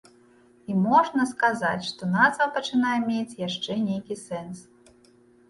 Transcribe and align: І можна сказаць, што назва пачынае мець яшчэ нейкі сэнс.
І 0.71 0.77
можна 0.85 1.25
сказаць, 1.31 1.81
што 1.89 2.09
назва 2.15 2.47
пачынае 2.57 2.95
мець 3.11 3.37
яшчэ 3.43 3.79
нейкі 3.85 4.21
сэнс. 4.25 4.57